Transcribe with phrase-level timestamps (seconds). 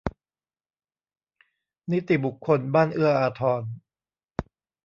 [1.91, 3.61] นิติบุคคลบ้านเอื้ออาทร